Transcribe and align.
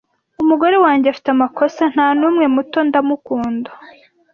Umugore 0.41 0.75
wanjye 0.85 1.07
afite 1.09 1.29
amakosa. 1.31 1.81
Nta 1.93 2.07
numwe 2.19 2.45
muto, 2.55 2.77
ndamukunda. 2.87 3.71